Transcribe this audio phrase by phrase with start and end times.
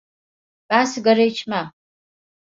[0.69, 1.71] Ben sigara içmem.